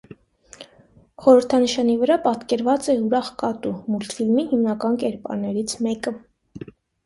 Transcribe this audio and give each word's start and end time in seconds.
Խորհրդանշանի 1.25 1.97
վրա 2.05 2.17
պատկերված 2.23 2.89
է 2.95 2.97
ուրախ 3.09 3.31
կատու 3.45 3.77
(մուլտֆիլմի 3.95 4.49
հիմնական 4.57 5.01
կերպարներից 5.07 5.81
մեկը)։ 5.87 6.19